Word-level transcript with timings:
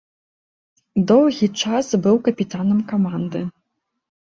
Доўгі 1.11 1.47
час 1.61 1.85
быў 2.07 2.15
капітанам 2.31 2.83
каманды. 2.95 3.45